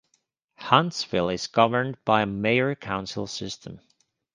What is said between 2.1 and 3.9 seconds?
a mayor-council system.